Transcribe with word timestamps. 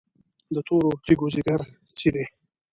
د 0.53 0.55
تورو 0.67 0.89
تیږو 1.05 1.27
ځیګر 1.35 1.61
څیري، 1.97 2.25